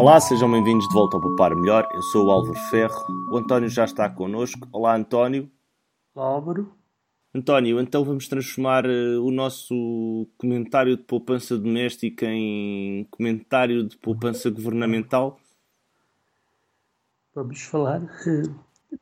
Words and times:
Olá, 0.00 0.20
sejam 0.20 0.48
bem-vindos 0.48 0.86
de 0.86 0.94
volta 0.94 1.16
ao 1.16 1.20
Poupar 1.20 1.56
Melhor. 1.56 1.88
Eu 1.92 2.00
sou 2.02 2.26
o 2.26 2.30
Álvaro 2.30 2.54
Ferro. 2.70 3.04
O 3.32 3.36
António 3.36 3.68
já 3.68 3.84
está 3.84 4.08
connosco. 4.08 4.68
Olá, 4.70 4.94
António. 4.94 5.50
Olá, 6.14 6.24
Álvaro. 6.24 6.72
António, 7.34 7.80
então 7.80 8.04
vamos 8.04 8.28
transformar 8.28 8.86
uh, 8.86 9.20
o 9.20 9.32
nosso 9.32 10.28
comentário 10.38 10.96
de 10.96 11.02
poupança 11.02 11.58
doméstica 11.58 12.26
em 12.26 13.08
comentário 13.10 13.82
de 13.82 13.96
poupança 13.96 14.48
governamental. 14.48 15.40
Vamos 17.34 17.60
falar 17.62 18.00
uh, 18.00 18.54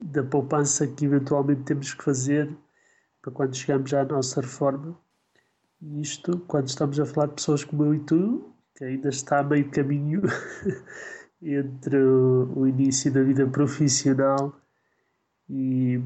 da 0.03 0.23
poupança 0.23 0.87
que 0.87 1.05
eventualmente 1.05 1.65
temos 1.65 1.93
que 1.93 2.03
fazer 2.03 2.57
para 3.21 3.33
quando 3.33 3.55
chegamos 3.55 3.93
à 3.93 4.03
nossa 4.03 4.41
reforma. 4.41 4.99
Isto, 6.01 6.39
quando 6.49 6.69
estamos 6.69 6.99
a 6.99 7.05
falar 7.05 7.27
de 7.27 7.35
pessoas 7.35 7.63
como 7.65 7.85
eu 7.85 7.95
e 7.95 8.01
tu, 8.01 8.56
que 8.77 8.85
ainda 8.85 9.09
está 9.09 9.41
a 9.41 9.43
meio 9.43 9.71
caminho 9.71 10.23
entre 11.43 11.97
o, 11.97 12.67
início 12.67 13.13
da 13.13 13.23
vida 13.23 13.47
profissional 13.47 14.55
e 15.49 16.01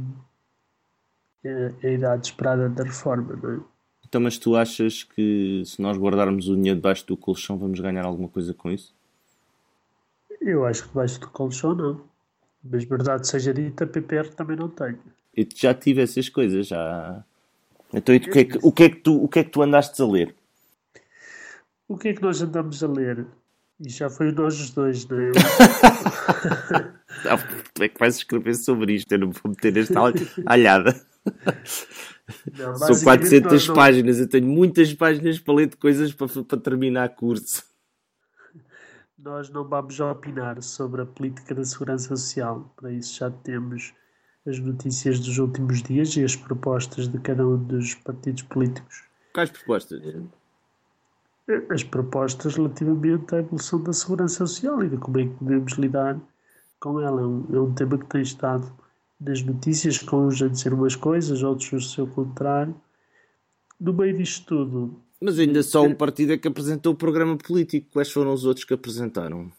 a, 1.44 1.86
a 1.86 1.90
idade 1.90 2.28
esperada 2.28 2.68
da 2.68 2.84
reforma, 2.84 3.38
não 3.42 3.54
é? 3.54 3.60
Então, 4.06 4.20
mas 4.20 4.38
tu 4.38 4.56
achas 4.56 5.04
que 5.04 5.62
se 5.64 5.80
nós 5.80 5.96
guardarmos 5.96 6.48
o 6.48 6.56
dinheiro 6.56 6.76
debaixo 6.76 7.06
do 7.06 7.16
colchão 7.16 7.56
vamos 7.56 7.78
ganhar 7.78 8.04
alguma 8.04 8.28
coisa 8.28 8.52
com 8.52 8.70
isso? 8.70 8.92
Eu 10.40 10.64
acho 10.66 10.82
que 10.82 10.88
debaixo 10.88 11.20
do 11.20 11.28
colchão 11.28 11.74
não. 11.74 12.00
Mas 12.62 12.84
verdade 12.84 13.28
seja 13.28 13.54
dita, 13.54 13.86
PPR 13.86 14.28
também 14.30 14.56
não 14.56 14.68
tenho. 14.68 14.98
Eu 15.36 15.46
já 15.54 15.72
tive 15.72 16.02
essas 16.02 16.28
coisas, 16.28 16.66
já. 16.66 17.24
Então, 17.92 18.14
o 18.14 18.20
que, 18.20 18.38
é 18.38 18.44
que, 18.44 18.58
o, 18.62 18.72
que 18.72 18.82
é 18.82 18.90
que 18.90 18.96
tu, 18.96 19.24
o 19.24 19.28
que 19.28 19.38
é 19.38 19.44
que 19.44 19.50
tu 19.50 19.62
andaste 19.62 20.00
a 20.02 20.06
ler? 20.06 20.34
O 21.90 21.98
que 21.98 22.10
é 22.10 22.14
que 22.14 22.22
nós 22.22 22.40
andamos 22.40 22.84
a 22.84 22.86
ler? 22.86 23.26
E 23.80 23.88
já 23.88 24.08
foi 24.08 24.30
nós 24.30 24.60
os 24.60 24.70
dois, 24.70 25.04
não 25.08 25.18
é? 25.18 25.32
não, 27.24 27.36
como 27.36 27.84
é 27.84 27.88
que 27.88 27.98
vais 27.98 28.14
escrever 28.14 28.54
sobre 28.54 28.94
isto? 28.94 29.10
Eu 29.10 29.18
não 29.18 29.32
vou 29.32 29.50
meter 29.50 29.76
esta 29.76 29.98
alhada. 30.46 30.94
Não, 32.56 32.76
São 32.76 33.02
400 33.02 33.66
não... 33.66 33.74
páginas, 33.74 34.20
eu 34.20 34.28
tenho 34.28 34.46
muitas 34.46 34.94
páginas 34.94 35.40
para 35.40 35.52
ler 35.52 35.66
de 35.66 35.76
coisas 35.76 36.12
para, 36.12 36.28
para 36.44 36.60
terminar 36.60 37.08
curso. 37.16 37.64
Nós 39.18 39.50
não 39.50 39.68
vamos 39.68 39.98
opinar 39.98 40.62
sobre 40.62 41.02
a 41.02 41.06
política 41.06 41.56
da 41.56 41.64
segurança 41.64 42.14
social, 42.14 42.72
para 42.76 42.92
isso 42.92 43.18
já 43.18 43.32
temos 43.32 43.92
as 44.46 44.60
notícias 44.60 45.18
dos 45.18 45.38
últimos 45.38 45.82
dias 45.82 46.16
e 46.16 46.22
as 46.22 46.36
propostas 46.36 47.08
de 47.08 47.18
cada 47.18 47.44
um 47.44 47.56
dos 47.56 47.96
partidos 47.96 48.44
políticos. 48.44 49.02
Quais 49.34 49.50
propostas? 49.50 50.00
As 51.70 51.82
propostas 51.84 52.56
relativamente 52.56 53.34
à 53.34 53.38
evolução 53.38 53.82
da 53.82 53.92
segurança 53.92 54.46
social 54.46 54.82
e 54.82 54.88
de 54.88 54.96
como 54.96 55.18
é 55.18 55.24
que 55.24 55.34
podemos 55.34 55.72
lidar 55.74 56.18
com 56.78 57.00
ela. 57.00 57.20
É 57.20 57.24
um, 57.24 57.46
é 57.52 57.60
um 57.60 57.74
tema 57.74 57.98
que 57.98 58.06
tem 58.06 58.22
estado 58.22 58.70
nas 59.20 59.42
notícias, 59.42 59.98
com 59.98 60.26
uns 60.26 60.40
a 60.42 60.48
dizer 60.48 60.72
umas 60.72 60.96
coisas, 60.96 61.42
outros 61.42 61.72
o 61.72 61.80
seu 61.80 62.06
contrário. 62.06 62.74
No 63.78 63.92
meio 63.92 64.16
disto 64.16 64.46
tudo. 64.46 65.00
Mas 65.20 65.38
ainda 65.38 65.62
só 65.62 65.82
um 65.82 65.94
partido 65.94 66.32
é 66.32 66.38
que 66.38 66.48
apresentou 66.48 66.94
o 66.94 66.96
programa 66.96 67.36
político. 67.36 67.88
Quais 67.92 68.10
foram 68.10 68.32
os 68.32 68.44
outros 68.44 68.64
que 68.64 68.72
apresentaram? 68.72 69.52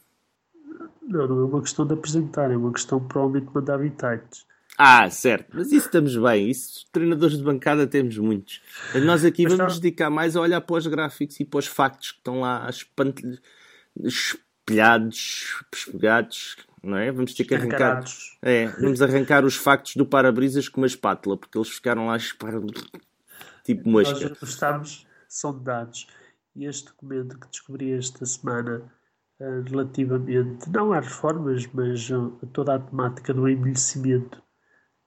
Não, 1.02 1.28
não 1.28 1.40
é 1.40 1.46
uma 1.46 1.62
questão 1.62 1.86
de 1.86 1.94
apresentar, 1.94 2.52
é 2.52 2.58
uma 2.58 2.72
questão 2.72 3.00
provavelmente 3.00 3.48
de 3.48 3.56
mandar 3.56 3.76
habitantes. 3.76 4.46
Ah, 4.84 5.08
certo, 5.12 5.52
mas 5.54 5.68
isso 5.68 5.86
estamos 5.86 6.16
bem. 6.16 6.50
Isso, 6.50 6.88
treinadores 6.92 7.38
de 7.38 7.44
bancada 7.44 7.86
temos 7.86 8.18
muitos. 8.18 8.64
Mas 8.92 9.04
nós 9.04 9.24
aqui 9.24 9.44
mas 9.44 9.54
vamos 9.54 9.76
tá... 9.76 9.80
dedicar 9.80 10.10
mais 10.10 10.36
a 10.36 10.42
olhar 10.42 10.60
para 10.60 10.76
os 10.76 10.88
gráficos 10.88 11.40
e 11.40 11.46
para 11.46 11.60
os 11.60 11.68
factos 11.68 12.14
que 12.14 12.18
estão 12.18 12.40
lá 12.40 12.68
espelhados, 14.04 15.64
espegados, 15.72 16.58
não 16.82 16.98
é? 16.98 17.12
Vamos 17.12 17.36
ter 17.36 17.44
que 17.44 17.54
arrancar. 17.54 18.04
É, 18.42 18.70
vamos 18.70 19.04
arrancar 19.04 19.46
os 19.46 19.56
factos 19.56 19.96
do 19.96 20.04
para-brisas 20.04 20.68
com 20.68 20.82
uma 20.82 20.88
espátula, 20.88 21.38
porque 21.38 21.60
eles 21.60 21.70
ficaram 21.70 22.08
lá 22.08 22.18
tipo 23.64 23.88
mosca. 23.88 24.30
Nós 24.30 24.42
estamos, 24.42 25.06
são 25.30 25.62
dados. 25.62 26.08
E 26.56 26.66
este 26.66 26.88
documento 26.88 27.38
que 27.38 27.48
descobri 27.50 27.92
esta 27.92 28.26
semana 28.26 28.92
eh, 29.40 29.62
relativamente, 29.64 30.68
não 30.72 30.92
às 30.92 31.06
reformas, 31.06 31.68
mas 31.72 32.10
a 32.12 32.48
toda 32.48 32.74
a 32.74 32.80
temática 32.80 33.32
do 33.32 33.48
envelhecimento 33.48 34.42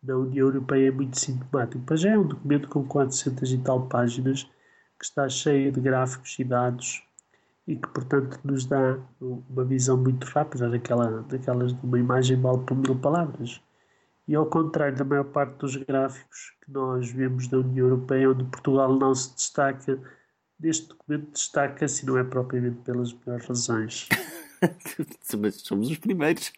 da 0.05 0.17
União 0.17 0.47
Europeia 0.47 0.89
é 0.89 0.91
muito 0.91 1.19
sintomático. 1.19 1.83
Mas 1.89 2.01
já 2.01 2.11
é 2.11 2.19
um 2.19 2.27
documento 2.27 2.69
com 2.69 2.85
400 2.85 3.53
e 3.53 3.59
tal 3.59 3.87
páginas 3.89 4.45
que 4.99 5.05
está 5.05 5.29
cheio 5.29 5.73
de 5.73 5.81
gráficos 5.81 6.39
e 6.39 6.45
dados 6.45 7.03
e 7.67 7.77
que, 7.77 7.89
portanto, 7.89 8.39
nos 8.45 8.67
dá 8.67 8.99
uma 9.21 9.65
visão 9.65 9.97
muito 9.97 10.25
rápida 10.25 10.69
daquela, 10.69 11.23
daquelas 11.23 11.73
de 11.73 11.85
uma 11.85 11.99
imagem 11.99 12.41
vale 12.41 12.59
por 12.65 12.77
mil 12.77 12.99
palavras. 12.99 13.61
E 14.29 14.35
ao 14.35 14.47
contrário 14.47 14.97
da 14.97 15.05
maior 15.05 15.25
parte 15.25 15.57
dos 15.59 15.77
gráficos 15.77 16.53
que 16.65 16.71
nós 16.71 17.11
vemos 17.11 17.49
da 17.49 17.59
União 17.59 17.87
Europeia, 17.87 18.31
onde 18.31 18.45
Portugal 18.45 18.95
não 18.95 19.15
se 19.15 19.35
destaca, 19.35 19.99
neste 20.61 20.89
documento 20.89 21.33
destaca-se, 21.33 22.07
não 22.07 22.19
é 22.19 22.25
propriamente 22.25 22.77
pelas 22.83 23.13
melhores 23.13 23.47
razões. 23.47 24.09
Mas 25.39 25.57
somos 25.57 25.91
os 25.91 25.99
primeiros. 25.99 26.53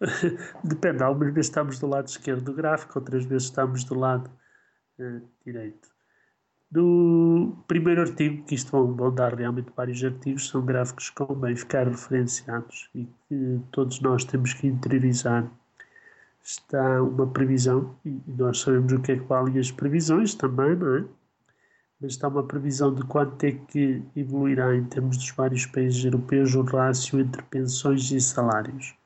Depende, 0.64 1.02
algumas 1.02 1.34
vezes 1.34 1.50
estamos 1.50 1.78
do 1.78 1.86
lado 1.86 2.08
esquerdo 2.08 2.44
do 2.44 2.54
gráfico, 2.54 2.98
outras 2.98 3.24
vezes 3.26 3.48
estamos 3.48 3.84
do 3.84 3.94
lado 3.94 4.30
uh, 4.98 5.20
direito. 5.44 5.88
Do 6.70 7.56
primeiro 7.66 8.00
artigo, 8.00 8.44
que 8.44 8.54
isto 8.54 8.70
vão, 8.70 8.94
vão, 8.94 9.14
dar 9.14 9.34
realmente 9.34 9.72
vários 9.76 10.02
artigos, 10.02 10.48
são 10.48 10.64
gráficos 10.64 11.10
que 11.10 11.16
convém 11.16 11.54
ficar 11.56 11.86
referenciados 11.86 12.88
e 12.94 13.06
que 13.28 13.60
todos 13.72 14.00
nós 14.00 14.24
temos 14.24 14.54
que 14.54 14.68
interiorizar. 14.68 15.50
Está 16.42 17.02
uma 17.02 17.26
previsão, 17.26 17.94
e 18.04 18.22
nós 18.26 18.60
sabemos 18.60 18.92
o 18.92 19.00
que 19.00 19.12
é 19.12 19.16
que 19.18 19.24
valem 19.24 19.58
as 19.58 19.70
previsões 19.70 20.34
também, 20.34 20.76
não 20.76 20.96
é? 20.96 21.04
Mas 22.00 22.12
está 22.12 22.28
uma 22.28 22.46
previsão 22.46 22.94
de 22.94 23.02
quanto 23.02 23.44
é 23.44 23.52
que 23.52 24.02
evoluirá 24.16 24.74
em 24.74 24.84
termos 24.84 25.18
dos 25.18 25.30
vários 25.32 25.66
países 25.66 26.02
europeus 26.02 26.54
o 26.54 26.62
rácio 26.62 27.20
entre 27.20 27.42
pensões 27.42 28.10
e 28.10 28.20
salários 28.20 28.98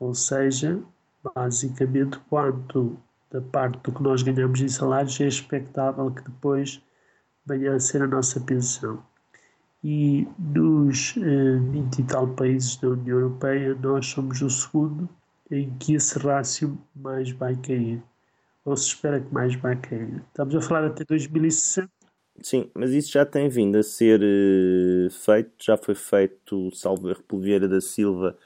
ou 0.00 0.14
seja, 0.14 0.82
basicamente 1.22 2.18
quanto 2.30 2.98
da 3.30 3.40
parte 3.40 3.78
do 3.84 3.92
que 3.92 4.02
nós 4.02 4.22
ganhamos 4.22 4.60
em 4.60 4.68
salários 4.68 5.20
é 5.20 5.28
expectável 5.28 6.10
que 6.10 6.22
depois 6.22 6.82
venha 7.46 7.74
a 7.74 7.78
ser 7.78 8.02
a 8.02 8.06
nossa 8.06 8.40
pensão. 8.40 9.02
E 9.84 10.26
nos 10.38 11.14
eh, 11.16 11.58
20 11.70 11.98
e 11.98 12.02
tal 12.04 12.28
países 12.28 12.76
da 12.76 12.88
União 12.88 13.18
Europeia, 13.18 13.74
nós 13.74 14.06
somos 14.06 14.42
o 14.42 14.50
segundo 14.50 15.08
em 15.50 15.70
que 15.78 15.94
esse 15.94 16.18
rácio 16.18 16.78
mais 16.94 17.30
vai 17.30 17.56
cair. 17.56 18.02
Ou 18.64 18.76
se 18.76 18.88
espera 18.88 19.20
que 19.20 19.32
mais 19.32 19.54
vai 19.54 19.76
cair. 19.76 20.22
Estamos 20.28 20.54
a 20.54 20.60
falar 20.60 20.86
até 20.86 21.04
2060. 21.04 21.88
Sim, 22.42 22.70
mas 22.74 22.90
isso 22.92 23.12
já 23.12 23.24
tem 23.24 23.48
vindo 23.48 23.76
a 23.76 23.82
ser 23.82 24.20
uh, 24.20 25.10
feito, 25.10 25.50
já 25.58 25.76
foi 25.76 25.94
feito, 25.94 26.70
salvo 26.74 27.10
erro, 27.10 27.22
Vieira 27.34 27.68
da 27.68 27.80
Silva, 27.80 28.36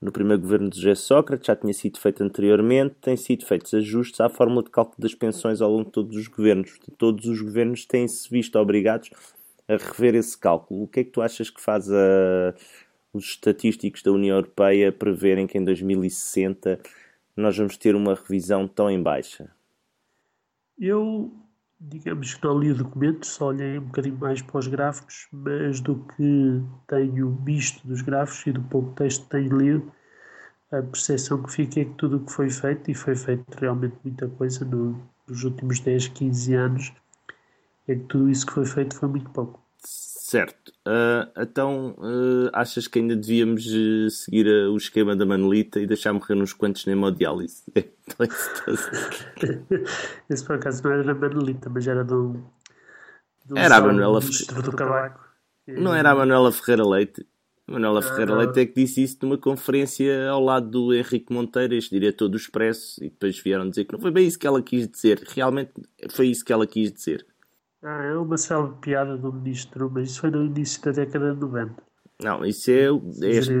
no 0.00 0.12
primeiro 0.12 0.40
governo 0.40 0.70
de 0.70 0.76
José 0.80 0.94
Sócrates, 0.94 1.46
já 1.46 1.56
tinha 1.56 1.72
sido 1.72 1.98
feito 1.98 2.22
anteriormente, 2.22 2.94
têm 3.00 3.16
sido 3.16 3.44
feitos 3.44 3.74
ajustes 3.74 4.20
à 4.20 4.28
fórmula 4.28 4.62
de 4.62 4.70
cálculo 4.70 4.96
das 4.98 5.14
pensões 5.14 5.60
ao 5.60 5.70
longo 5.70 5.86
de 5.86 5.92
todos 5.92 6.16
os 6.16 6.28
governos. 6.28 6.78
Todos 6.96 7.24
os 7.26 7.40
governos 7.40 7.84
têm-se 7.84 8.30
visto 8.30 8.56
obrigados 8.56 9.10
a 9.66 9.76
rever 9.76 10.14
esse 10.14 10.38
cálculo. 10.38 10.84
O 10.84 10.88
que 10.88 11.00
é 11.00 11.04
que 11.04 11.10
tu 11.10 11.20
achas 11.20 11.50
que 11.50 11.60
faz 11.60 11.90
a... 11.90 12.54
os 13.12 13.24
estatísticos 13.24 14.02
da 14.02 14.12
União 14.12 14.36
Europeia 14.36 14.92
preverem 14.92 15.46
que 15.46 15.58
em 15.58 15.64
2060 15.64 16.78
nós 17.36 17.56
vamos 17.56 17.76
ter 17.76 17.94
uma 17.96 18.14
revisão 18.14 18.68
tão 18.68 18.88
em 18.88 19.02
baixa? 19.02 19.50
Eu, 20.78 21.32
digamos 21.80 22.34
que 22.34 22.44
não 22.44 22.58
li 22.58 22.72
o 22.72 22.74
documento, 22.74 23.26
só 23.26 23.46
olhei 23.46 23.78
um 23.78 23.84
bocadinho 23.84 24.18
mais 24.18 24.42
para 24.42 24.58
os 24.58 24.66
gráficos, 24.66 25.28
mas 25.32 25.80
do 25.80 25.96
que 26.16 26.62
tenho 26.86 27.30
visto 27.44 27.86
dos 27.86 28.02
gráficos 28.02 28.46
e 28.46 28.52
do 28.52 28.62
pouco 28.62 28.92
texto 28.94 29.22
que 29.24 29.30
tenho 29.30 29.56
lido, 29.56 29.92
a 30.70 30.82
percepção 30.82 31.42
que 31.42 31.52
fica 31.52 31.80
é 31.80 31.84
que 31.84 31.94
tudo 31.94 32.16
o 32.16 32.24
que 32.24 32.32
foi 32.32 32.50
feito, 32.50 32.90
e 32.90 32.94
foi 32.94 33.16
feito 33.16 33.54
realmente 33.58 33.96
muita 34.04 34.28
coisa 34.28 34.64
no, 34.64 35.00
nos 35.26 35.44
últimos 35.44 35.80
10, 35.80 36.08
15 36.08 36.54
anos, 36.54 36.92
é 37.86 37.94
que 37.94 38.04
tudo 38.04 38.28
isso 38.28 38.46
que 38.46 38.52
foi 38.52 38.66
feito 38.66 38.94
foi 38.94 39.08
muito 39.08 39.30
pouco. 39.30 39.62
Certo. 40.28 40.72
Uh, 40.86 41.24
então, 41.40 41.96
uh, 41.96 42.50
achas 42.52 42.86
que 42.86 42.98
ainda 42.98 43.16
devíamos 43.16 43.64
uh, 43.64 44.10
seguir 44.10 44.46
o 44.46 44.76
esquema 44.76 45.16
da 45.16 45.24
Manolita 45.24 45.80
e 45.80 45.86
deixar 45.86 46.12
morrer 46.12 46.34
uns 46.34 46.52
quantos 46.52 46.84
na 46.84 46.92
hemodiálise? 46.92 47.62
Esse 50.28 50.44
por 50.44 50.56
acaso 50.56 50.84
não 50.84 50.92
era 50.92 51.02
da 51.02 51.14
Manolita, 51.14 51.70
mas 51.70 51.86
era 51.86 52.04
do. 52.04 52.44
do 53.46 53.56
era 53.56 53.76
a 53.76 53.80
Manuela 53.80 54.20
Ferreira. 54.20 55.16
Não 55.66 55.94
era 55.94 56.10
a 56.10 56.14
Manuela 56.14 56.52
Ferreira 56.52 56.86
Leite? 56.86 57.26
Manuela 57.66 58.02
Ferreira 58.02 58.34
Leite 58.34 58.60
é 58.60 58.66
que 58.66 58.74
disse 58.74 59.02
isso 59.02 59.16
numa 59.22 59.38
conferência 59.38 60.28
ao 60.28 60.44
lado 60.44 60.68
do 60.68 60.94
Henrique 60.94 61.32
Monteiro, 61.32 61.74
este 61.74 61.90
diretor 61.90 62.28
do 62.28 62.36
Expresso, 62.36 63.02
e 63.02 63.08
depois 63.08 63.38
vieram 63.38 63.68
dizer 63.68 63.86
que 63.86 63.94
não 63.94 64.00
foi 64.00 64.10
bem 64.10 64.26
isso 64.26 64.38
que 64.38 64.46
ela 64.46 64.60
quis 64.60 64.86
dizer. 64.86 65.22
Realmente 65.26 65.72
foi 66.10 66.28
isso 66.28 66.44
que 66.44 66.52
ela 66.52 66.66
quis 66.66 66.92
dizer. 66.92 67.26
Ah, 67.82 68.02
é 68.04 68.14
uma 68.16 68.36
célebre 68.36 68.76
piada 68.80 69.16
do 69.16 69.32
ministro, 69.32 69.90
mas 69.92 70.10
isso 70.10 70.20
foi 70.20 70.30
no 70.30 70.44
início 70.44 70.82
da 70.82 70.90
década 70.90 71.34
de 71.34 71.40
90. 71.40 71.74
Não, 72.22 72.44
isso 72.44 72.70
é. 72.70 72.88
Este, 73.22 73.52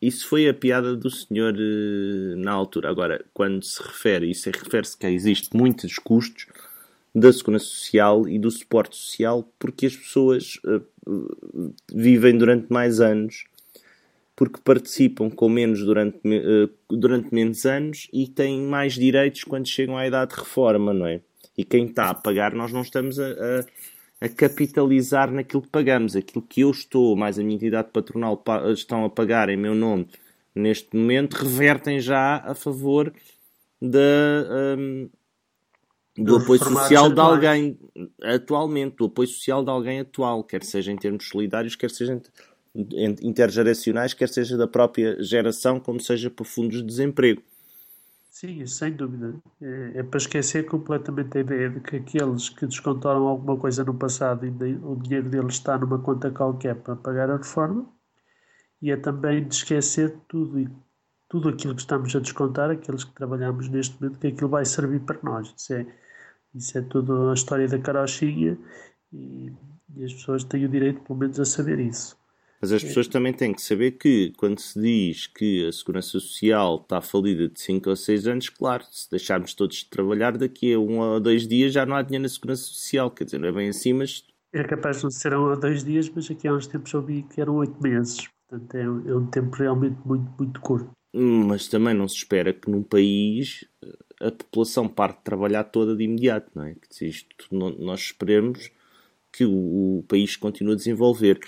isso 0.00 0.28
foi 0.28 0.48
a 0.48 0.54
piada 0.54 0.94
do 0.94 1.10
senhor 1.10 1.54
uh, 1.54 2.36
na 2.36 2.52
altura. 2.52 2.90
Agora, 2.90 3.24
quando 3.32 3.64
se 3.64 3.82
refere, 3.82 4.30
isso 4.30 4.48
é, 4.48 4.52
refere-se 4.52 4.96
que 4.96 5.06
existe 5.06 5.56
muitos 5.56 5.98
custos 5.98 6.46
da 7.14 7.32
segurança 7.32 7.64
social 7.64 8.28
e 8.28 8.38
do 8.38 8.50
suporte 8.50 8.94
social 8.94 9.50
porque 9.58 9.86
as 9.86 9.96
pessoas 9.96 10.60
uh, 10.66 11.72
vivem 11.90 12.36
durante 12.36 12.70
mais 12.70 13.00
anos 13.00 13.44
porque 14.36 14.60
participam 14.62 15.30
com 15.30 15.48
menos 15.48 15.82
durante, 15.82 16.18
uh, 16.18 16.70
durante 16.94 17.34
menos 17.34 17.64
anos 17.64 18.06
e 18.12 18.28
têm 18.28 18.60
mais 18.60 18.92
direitos 18.92 19.44
quando 19.44 19.66
chegam 19.66 19.96
à 19.96 20.06
idade 20.06 20.34
de 20.34 20.40
reforma, 20.40 20.92
não 20.92 21.06
é? 21.06 21.22
E 21.56 21.64
quem 21.64 21.86
está 21.86 22.10
a 22.10 22.14
pagar, 22.14 22.54
nós 22.54 22.72
não 22.72 22.82
estamos 22.82 23.18
a, 23.18 23.28
a, 23.28 24.26
a, 24.26 24.28
capitalizar 24.28 25.30
naquilo 25.30 25.62
que 25.62 25.68
pagamos. 25.68 26.14
Aquilo 26.14 26.42
que 26.42 26.60
eu 26.60 26.70
estou, 26.70 27.16
mais 27.16 27.38
a 27.38 27.42
minha 27.42 27.56
entidade 27.56 27.88
patronal, 27.92 28.42
estão 28.74 29.04
a 29.04 29.10
pagar 29.10 29.48
em 29.48 29.56
meu 29.56 29.74
nome 29.74 30.06
neste 30.56 30.96
momento, 30.96 31.34
revertem 31.34 32.00
já 32.00 32.38
a 32.38 32.54
favor 32.54 33.12
da, 33.80 34.76
um, 34.78 35.10
do 36.16 36.36
apoio 36.36 36.58
social 36.58 37.12
de 37.12 37.20
alguém 37.20 37.78
atualmente, 38.22 38.96
do 38.96 39.04
apoio 39.04 39.28
social 39.28 39.62
de 39.62 39.70
alguém 39.70 40.00
atual, 40.00 40.42
quer 40.42 40.64
seja 40.64 40.90
em 40.90 40.96
termos 40.96 41.28
solidários, 41.28 41.76
quer 41.76 41.90
seja 41.90 42.20
intergeracionais, 43.22 44.14
quer 44.14 44.28
seja 44.28 44.56
da 44.56 44.66
própria 44.66 45.22
geração, 45.22 45.78
como 45.78 46.00
seja 46.00 46.30
por 46.30 46.46
fundos 46.46 46.78
de 46.78 46.84
desemprego. 46.84 47.42
Sim, 48.38 48.66
sem 48.66 48.92
dúvida. 48.92 49.34
É, 49.62 50.00
é, 50.00 50.02
para 50.02 50.18
esquecer 50.18 50.66
completamente 50.66 51.38
a 51.38 51.40
ideia 51.40 51.70
de 51.70 51.80
que 51.80 51.96
aqueles 51.96 52.50
que 52.50 52.66
descontaram 52.66 53.26
alguma 53.26 53.56
coisa 53.58 53.82
no 53.82 53.94
passado 53.94 54.44
e 54.44 54.50
o 54.84 54.94
dinheiro 54.96 55.30
deles 55.30 55.54
está 55.54 55.78
numa 55.78 55.98
conta 55.98 56.30
qualquer 56.30 56.74
para 56.76 56.96
pagar 56.96 57.30
a 57.30 57.38
reforma, 57.38 57.90
e 58.82 58.90
é 58.90 58.96
também 58.98 59.42
de 59.48 59.54
esquecer 59.54 60.18
tudo 60.28 60.60
e 60.60 60.68
tudo 61.30 61.48
aquilo 61.48 61.74
que 61.74 61.80
estamos 61.80 62.14
a 62.14 62.20
descontar, 62.20 62.70
aqueles 62.70 63.04
que 63.04 63.14
trabalhamos 63.14 63.70
neste 63.70 63.98
momento, 63.98 64.20
que 64.20 64.26
aquilo 64.26 64.50
vai 64.50 64.66
servir 64.66 65.00
para 65.00 65.18
nós. 65.22 65.54
Isso 65.56 65.72
é, 65.72 65.86
isso 66.54 66.76
é 66.76 66.82
tudo 66.82 67.30
a 67.30 67.34
história 67.34 67.66
da 67.66 67.78
carochinha 67.78 68.58
e, 69.14 69.50
e 69.94 70.04
as 70.04 70.12
pessoas 70.12 70.44
têm 70.44 70.66
o 70.66 70.68
direito, 70.68 71.00
pelo 71.00 71.18
menos, 71.18 71.40
a 71.40 71.44
saber 71.46 71.78
isso. 71.80 72.18
Mas 72.60 72.72
as 72.72 72.82
pessoas 72.82 73.06
também 73.06 73.32
têm 73.32 73.52
que 73.52 73.60
saber 73.60 73.92
que, 73.92 74.32
quando 74.36 74.58
se 74.58 74.80
diz 74.80 75.26
que 75.26 75.66
a 75.66 75.72
Segurança 75.72 76.08
Social 76.18 76.80
está 76.82 77.00
falida 77.00 77.48
de 77.48 77.60
5 77.60 77.90
ou 77.90 77.96
6 77.96 78.26
anos, 78.26 78.48
claro, 78.48 78.84
se 78.90 79.10
deixarmos 79.10 79.54
todos 79.54 79.76
de 79.76 79.86
trabalhar, 79.86 80.36
daqui 80.36 80.72
a 80.72 80.78
um 80.78 80.98
ou 80.98 81.20
dois 81.20 81.46
dias 81.46 81.72
já 81.72 81.84
não 81.84 81.96
há 81.96 82.02
dinheiro 82.02 82.22
na 82.22 82.28
Segurança 82.28 82.62
Social. 82.62 83.10
Quer 83.10 83.24
dizer, 83.24 83.38
não 83.38 83.48
é 83.48 83.52
bem 83.52 83.68
assim, 83.68 83.92
mas. 83.92 84.24
É 84.52 84.64
capaz 84.64 84.98
de 84.98 85.04
não 85.04 85.10
ser 85.10 85.34
um 85.34 85.50
ou 85.50 85.58
dois 85.58 85.84
dias, 85.84 86.08
mas 86.08 86.30
aqui 86.30 86.48
há 86.48 86.54
uns 86.54 86.66
tempos 86.66 86.94
ouvi 86.94 87.22
que 87.22 87.40
eram 87.40 87.56
8 87.56 87.82
meses. 87.82 88.28
Portanto, 88.48 88.74
é, 88.74 88.82
é 88.82 89.14
um 89.14 89.26
tempo 89.26 89.56
realmente 89.56 89.98
muito, 90.04 90.32
muito 90.38 90.60
curto. 90.60 90.90
Mas 91.12 91.68
também 91.68 91.94
não 91.94 92.06
se 92.06 92.16
espera 92.16 92.52
que 92.52 92.70
num 92.70 92.82
país 92.82 93.64
a 94.20 94.30
população 94.30 94.88
parte 94.88 95.18
de 95.18 95.24
trabalhar 95.24 95.64
toda 95.64 95.96
de 95.96 96.04
imediato, 96.04 96.50
não 96.54 96.64
é? 96.64 96.74
Que 96.74 97.06
isto, 97.06 97.28
nós 97.50 98.00
esperemos 98.00 98.70
que 99.32 99.44
o, 99.44 99.98
o 99.98 100.04
país 100.08 100.36
continue 100.36 100.72
a 100.72 100.76
desenvolver. 100.76 101.38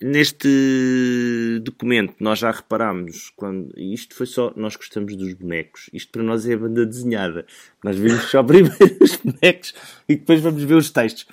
Neste 0.00 1.60
documento 1.64 2.14
nós 2.20 2.38
já 2.38 2.52
reparámos 2.52 3.32
quando 3.34 3.72
isto 3.76 4.14
foi 4.14 4.26
só 4.26 4.52
nós 4.54 4.76
gostamos 4.76 5.16
dos 5.16 5.34
bonecos. 5.34 5.90
Isto 5.92 6.12
para 6.12 6.22
nós 6.22 6.48
é 6.48 6.54
a 6.54 6.58
banda 6.58 6.86
desenhada. 6.86 7.44
Nós 7.82 7.96
vimos 7.96 8.22
só 8.30 8.42
primeiro 8.44 8.96
os 9.00 9.16
bonecos 9.16 9.74
e 10.08 10.14
depois 10.14 10.40
vamos 10.40 10.62
ver 10.62 10.74
os 10.74 10.90
textos. 10.90 11.26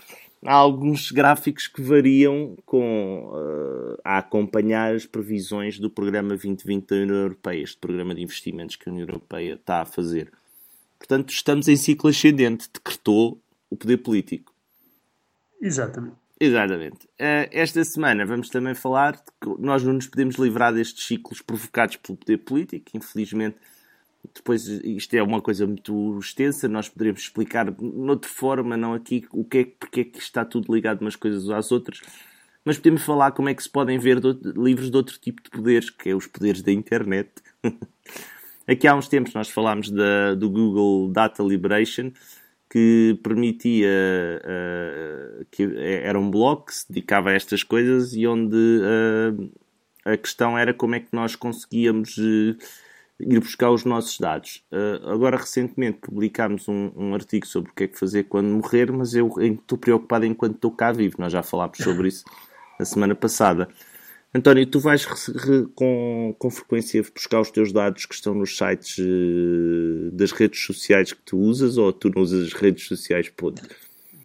Há 0.44 0.53
alguns 0.53 1.12
gráficos 1.12 1.67
que 1.67 1.81
variam 1.81 2.56
com 2.65 3.31
uh, 3.33 4.00
a 4.03 4.17
acompanhar 4.17 4.95
as 4.95 5.06
previsões 5.06 5.79
do 5.79 5.89
programa 5.89 6.29
2020 6.29 6.88
da 6.88 6.95
União 6.95 7.17
Europeia, 7.17 7.63
este 7.63 7.77
programa 7.77 8.13
de 8.15 8.23
investimentos 8.23 8.75
que 8.75 8.89
a 8.89 8.91
União 8.91 9.07
Europeia 9.07 9.53
está 9.53 9.81
a 9.81 9.85
fazer. 9.85 10.31
Portanto, 10.97 11.29
estamos 11.29 11.67
em 11.67 11.75
ciclo 11.75 12.09
ascendente, 12.09 12.69
decretou 12.71 13.39
o 13.69 13.75
poder 13.75 13.97
político. 13.97 14.53
Exatamente. 15.62 16.25
Exatamente. 16.39 17.05
Uh, 17.19 17.47
esta 17.51 17.83
semana 17.83 18.25
vamos 18.25 18.49
também 18.49 18.75
falar 18.75 19.13
de 19.13 19.23
que 19.41 19.61
nós 19.61 19.83
não 19.83 19.93
nos 19.93 20.07
podemos 20.07 20.35
livrar 20.35 20.73
destes 20.73 21.05
ciclos 21.05 21.41
provocados 21.41 21.95
pelo 21.95 22.17
poder 22.17 22.37
político. 22.39 22.91
Infelizmente, 22.93 23.57
depois 24.33 24.67
isto 24.67 25.13
é 25.13 25.23
uma 25.23 25.41
coisa 25.41 25.65
muito 25.65 26.17
extensa, 26.19 26.67
nós 26.67 26.89
poderemos 26.89 27.21
explicar 27.21 27.71
de 27.71 27.85
outra 27.85 28.29
forma, 28.29 28.75
não 28.75 28.93
aqui, 28.93 29.25
o 29.31 29.45
que 29.45 29.57
é, 29.59 29.65
porque 29.65 30.01
é 30.01 30.03
que 30.03 30.19
está 30.19 30.43
tudo 30.43 30.73
ligado 30.73 31.01
umas 31.01 31.15
coisas 31.15 31.49
às 31.49 31.71
outras. 31.71 32.01
Mas 32.63 32.77
podemos 32.77 33.03
falar 33.03 33.31
como 33.31 33.47
é 33.47 33.53
que 33.53 33.61
se 33.61 33.69
podem 33.69 33.97
ver 33.99 34.19
livros 34.55 34.89
de 34.89 34.97
outro 34.97 35.17
tipo 35.19 35.41
de 35.41 35.49
poderes, 35.49 35.89
que 35.89 36.09
é 36.09 36.15
os 36.15 36.25
poderes 36.25 36.61
da 36.61 36.71
internet. 36.71 37.29
aqui 38.67 38.88
há 38.88 38.95
uns 38.95 39.07
tempos 39.07 39.33
nós 39.33 39.49
falámos 39.49 39.91
da, 39.91 40.33
do 40.33 40.49
Google 40.49 41.11
Data 41.11 41.43
Liberation, 41.43 42.11
que 42.75 43.18
permitia 43.24 43.88
uh, 44.44 45.45
que 45.50 45.63
era 46.04 46.19
um 46.19 46.30
blog 46.30 46.66
que 46.66 46.75
se 46.75 46.86
dedicava 46.89 47.30
a 47.30 47.33
estas 47.33 47.63
coisas 47.63 48.13
e 48.13 48.27
onde 48.27 48.57
uh, 48.57 49.50
a 50.04 50.18
questão 50.18 50.57
era 50.57 50.74
como 50.74 50.94
é 50.94 51.00
que 51.00 51.07
nós 51.13 51.38
conseguíamos 51.38 52.18
uh, 52.18 52.57
ir 53.18 53.39
buscar 53.39 53.72
os 53.72 53.86
nossos 53.86 54.19
dados. 54.19 54.62
agora, 55.10 55.38
recentemente, 55.38 56.00
publicámos 56.00 56.68
um, 56.68 56.92
um, 56.98 57.13
artigo 57.13 57.48
sobre 57.48 57.72
o 57.72 57.74
que 57.74 57.86
é 57.86 57.88
que 57.88 57.98
fazer 57.98 58.24
quando 58.24 58.50
morrer, 58.50 58.92
mas 58.92 59.16
eu 59.16 59.31
estou 59.39 59.77
preocupado 59.77 60.25
enquanto 60.25 60.56
estou 60.56 60.72
cá 60.72 60.92
vivo. 60.92 61.16
Nós 61.18 61.31
já 61.31 61.42
falámos 61.42 61.77
sobre 61.77 62.10
isso 62.10 62.25
a 62.77 62.83
semana 62.83 63.16
passada. 63.16 63.69
António, 64.35 64.67
tu 64.67 64.81
vais 64.81 65.05
com, 65.75 66.35
com 66.37 66.49
frequência 66.49 67.01
buscar 67.01 67.39
os 67.39 67.49
teus 67.49 67.71
dados 67.71 68.05
que 68.05 68.13
estão 68.13 68.35
nos 68.35 68.57
sites 68.57 68.97
uh, 68.97 70.11
das 70.11 70.33
redes 70.33 70.59
sociais 70.65 71.13
que 71.13 71.21
tu 71.21 71.37
usas 71.37 71.77
ou 71.77 71.93
tu 71.93 72.11
não 72.13 72.21
usas 72.21 72.47
as 72.47 72.53
redes 72.53 72.85
sociais? 72.85 73.29
Pode? 73.29 73.61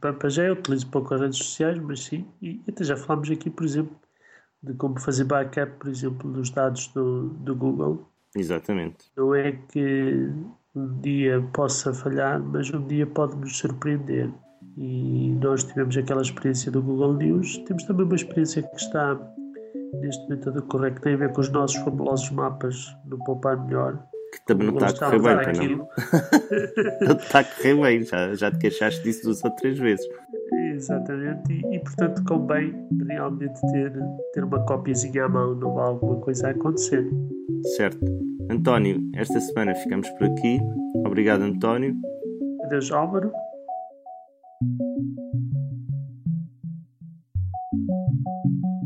Para 0.00 0.28
já 0.28 0.42
eu 0.46 0.54
utilizo 0.54 0.88
pouco 0.88 1.14
as 1.14 1.20
redes 1.20 1.38
sociais, 1.38 1.78
mas 1.78 2.02
sim, 2.02 2.26
e 2.42 2.60
até 2.68 2.82
já 2.82 2.96
falámos 2.96 3.30
aqui, 3.30 3.48
por 3.48 3.64
exemplo, 3.64 3.94
de 4.60 4.74
como 4.74 4.98
fazer 4.98 5.22
backup, 5.22 5.78
por 5.78 5.88
exemplo, 5.88 6.32
dos 6.32 6.50
dados 6.50 6.88
do, 6.88 7.28
do 7.28 7.54
Google. 7.54 8.10
Exatamente. 8.34 9.12
Não 9.16 9.32
é 9.32 9.52
que 9.52 10.28
um 10.74 11.00
dia 11.00 11.40
possa 11.52 11.94
falhar, 11.94 12.42
mas 12.42 12.68
um 12.74 12.84
dia 12.84 13.06
pode 13.06 13.36
nos 13.36 13.56
surpreender. 13.56 14.28
E 14.76 15.30
nós 15.40 15.62
tivemos 15.62 15.96
aquela 15.96 16.22
experiência 16.22 16.72
do 16.72 16.82
Google 16.82 17.14
News, 17.14 17.58
temos 17.58 17.84
também 17.84 18.06
uma 18.06 18.16
experiência 18.16 18.60
que 18.60 18.76
está 18.76 19.16
neste 19.94 20.22
momento 20.24 20.48
a 20.48 20.52
decorrer, 20.52 20.98
tem 21.00 21.14
a 21.14 21.16
ver 21.16 21.32
com 21.32 21.40
os 21.40 21.50
nossos 21.50 21.76
fabulosos 21.76 22.30
mapas 22.30 22.96
do 23.04 23.18
Poupar 23.18 23.64
Melhor. 23.64 23.98
Que 24.32 24.46
também 24.46 24.70
não 24.70 24.76
está 24.86 25.08
a 25.08 25.10
correr 25.10 25.22
bem, 25.22 25.36
para 25.36 25.52
não? 25.52 25.88
não 27.08 27.16
está 27.16 27.38
a 27.40 27.44
correr 27.44 27.74
bem, 27.74 28.04
já, 28.04 28.34
já 28.34 28.50
te 28.50 28.58
queixaste 28.58 29.02
disso 29.02 29.24
duas 29.24 29.44
ou 29.44 29.50
três 29.52 29.78
vezes. 29.78 30.06
Exatamente, 30.74 31.52
e, 31.52 31.76
e 31.76 31.80
portanto 31.80 32.22
convém 32.26 32.74
realmente 33.08 33.60
ter, 33.72 33.92
ter 34.32 34.44
uma 34.44 34.64
cópiazinha 34.64 35.24
à 35.24 35.28
mão, 35.28 35.54
não 35.54 35.78
há 35.78 35.86
alguma 35.86 36.20
coisa 36.20 36.48
a 36.48 36.50
acontecer. 36.50 37.08
Certo. 37.76 38.04
António, 38.50 39.00
esta 39.14 39.40
semana 39.40 39.74
ficamos 39.74 40.08
por 40.10 40.26
aqui. 40.26 40.58
Obrigado, 41.06 41.42
António. 41.42 41.96
Adeus, 42.64 42.90
Álvaro. 42.90 43.32
thank 47.72 48.64
you 48.64 48.79